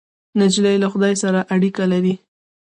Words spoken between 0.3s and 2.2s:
نجلۍ له خدای سره اړیکه لري.